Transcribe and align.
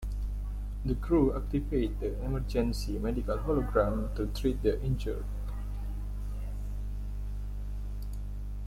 The 0.83 0.95
crew 0.95 1.37
activate 1.37 1.99
the 1.99 2.19
Emergency 2.25 2.97
Medical 2.97 3.37
Hologram 3.37 4.15
to 4.15 4.25
treat 4.33 4.63
the 4.63 4.81
injured. 4.83 5.25